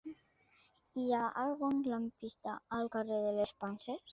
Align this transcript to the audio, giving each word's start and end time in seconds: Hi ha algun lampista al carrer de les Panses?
Hi 1.01 1.03
ha 1.17 1.19
algun 1.43 1.83
lampista 1.91 2.57
al 2.79 2.91
carrer 2.97 3.21
de 3.27 3.37
les 3.39 3.57
Panses? 3.63 4.05